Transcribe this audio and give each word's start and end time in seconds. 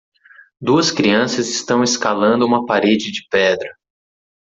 Duas 0.59 0.89
crianças 0.89 1.47
estão 1.47 1.83
escalando 1.83 2.43
uma 2.43 2.65
parede 2.65 3.11
de 3.11 3.23
pedra. 3.29 3.77